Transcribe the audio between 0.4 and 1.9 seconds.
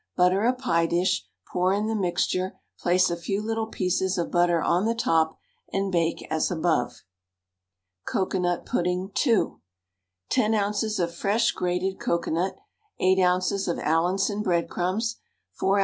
a pie dish, pour in